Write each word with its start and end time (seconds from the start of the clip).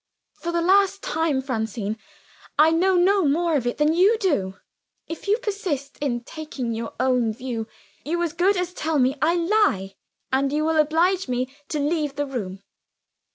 "For 0.33 0.51
the 0.51 0.63
last 0.63 1.03
time, 1.03 1.43
Francine 1.43 1.95
I 2.57 2.71
know 2.71 2.95
no 2.95 3.23
more 3.23 3.55
of 3.55 3.67
it 3.67 3.77
than 3.77 3.93
you 3.93 4.17
do. 4.17 4.57
If 5.07 5.27
you 5.27 5.37
persist 5.37 5.99
in 5.99 6.23
taking 6.23 6.73
your 6.73 6.93
own 6.99 7.31
view, 7.31 7.67
you 8.03 8.23
as 8.23 8.33
good 8.33 8.57
as 8.57 8.73
tell 8.73 8.97
me 8.97 9.15
I 9.21 9.35
lie; 9.35 9.93
and 10.31 10.51
you 10.51 10.65
will 10.65 10.77
oblige 10.77 11.27
me 11.27 11.55
to 11.67 11.77
leave 11.77 12.15
the 12.15 12.25
room." 12.25 12.63